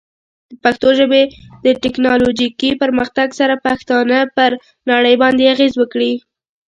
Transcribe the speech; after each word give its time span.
د 0.49 0.53
پښتو 0.63 0.89
ژبې 0.99 1.23
د 1.65 1.65
ټیکنالوجیکي 1.83 2.71
پرمختګ 2.81 3.27
سره، 3.39 3.61
پښتانه 3.65 4.17
پر 4.35 4.51
نړۍ 4.91 5.15
باندې 5.21 5.49
اغېز 5.53 5.73
وکړي. 5.77 6.13